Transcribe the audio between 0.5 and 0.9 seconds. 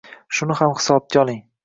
ham